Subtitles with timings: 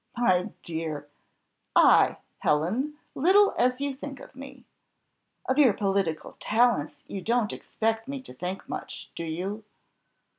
[0.17, 1.07] my dear"
[1.75, 4.65] "I, Helen, little as you think of me."
[5.47, 9.63] "Of your political talents you don't expect me to think much, do you?"